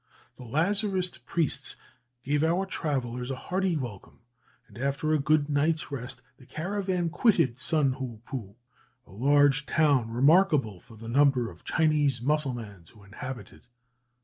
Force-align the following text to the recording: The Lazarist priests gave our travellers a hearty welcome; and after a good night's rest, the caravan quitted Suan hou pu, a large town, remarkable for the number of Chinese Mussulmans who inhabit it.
The 0.35 0.45
Lazarist 0.45 1.25
priests 1.27 1.75
gave 2.23 2.43
our 2.43 2.65
travellers 2.65 3.29
a 3.29 3.35
hearty 3.35 3.77
welcome; 3.77 4.21
and 4.67 4.75
after 4.79 5.13
a 5.13 5.19
good 5.19 5.47
night's 5.47 5.91
rest, 5.91 6.23
the 6.37 6.47
caravan 6.47 7.09
quitted 7.11 7.59
Suan 7.59 7.93
hou 7.93 8.19
pu, 8.25 8.55
a 9.05 9.11
large 9.11 9.67
town, 9.67 10.09
remarkable 10.09 10.79
for 10.79 10.95
the 10.97 11.07
number 11.07 11.51
of 11.51 11.63
Chinese 11.63 12.19
Mussulmans 12.19 12.89
who 12.89 13.03
inhabit 13.03 13.53
it. 13.53 13.67